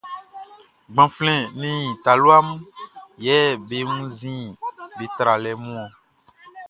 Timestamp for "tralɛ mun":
5.17-5.77